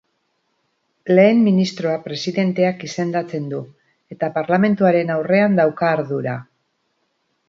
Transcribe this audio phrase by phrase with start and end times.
[1.17, 3.59] Lehen Ministroa Presidenteak izendatzen du,
[4.15, 6.35] eta Parlamentuaren aurrean dauka ardura.